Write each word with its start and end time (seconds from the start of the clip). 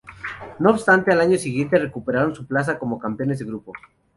No 0.57 0.71
obstante, 0.71 1.11
al 1.13 1.21
año 1.21 1.37
siguiente 1.37 1.77
recuperaron 1.77 2.33
su 2.33 2.47
plaza 2.47 2.79
como 2.79 2.97
campeones 2.97 3.37
de 3.37 3.45
grupo. 3.45 3.71